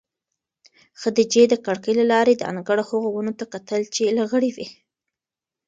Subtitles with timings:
[1.01, 4.67] خدیجې د کړکۍ له لارې د انګړ هغو ونو ته کتل چې لغړې وې.